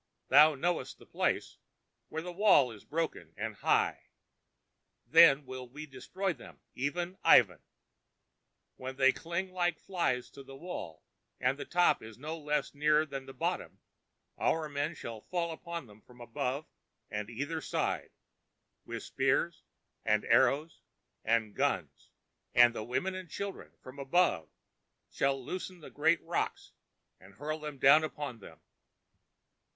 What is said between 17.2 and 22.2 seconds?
either side, with spears, and arrows, and guns.